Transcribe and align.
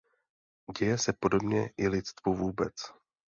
Děje 0.79 0.97
se 0.97 1.13
podobně 1.19 1.71
i 1.77 1.87
lidstvu 1.87 2.33
vůbec! 2.33 2.73